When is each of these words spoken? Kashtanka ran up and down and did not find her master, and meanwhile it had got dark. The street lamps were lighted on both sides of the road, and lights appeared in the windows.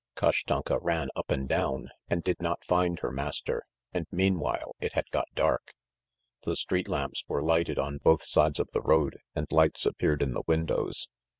Kashtanka 0.15 0.79
ran 0.81 1.09
up 1.15 1.29
and 1.29 1.47
down 1.47 1.89
and 2.09 2.23
did 2.23 2.41
not 2.41 2.63
find 2.65 2.97
her 3.01 3.11
master, 3.11 3.67
and 3.93 4.07
meanwhile 4.11 4.75
it 4.79 4.93
had 4.93 5.03
got 5.11 5.27
dark. 5.35 5.75
The 6.43 6.55
street 6.55 6.87
lamps 6.87 7.23
were 7.27 7.43
lighted 7.43 7.77
on 7.77 7.99
both 7.99 8.23
sides 8.23 8.57
of 8.59 8.71
the 8.73 8.81
road, 8.81 9.19
and 9.35 9.45
lights 9.51 9.85
appeared 9.85 10.23
in 10.23 10.33
the 10.33 10.41
windows. 10.47 11.07